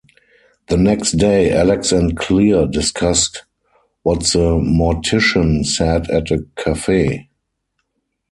The 0.69 0.77
next 0.77 1.11
day, 1.11 1.53
Alex 1.55 1.91
and 1.91 2.17
Clear 2.17 2.65
discuss 2.65 3.29
what 4.01 4.21
the 4.21 4.57
mortician 4.57 5.63
said 5.63 6.09
at 6.09 6.31
a 6.31 6.39
cafe. 6.55 7.29